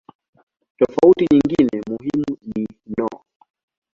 [0.77, 2.67] Tofauti nyingine muhimu ni
[2.97, 3.09] no.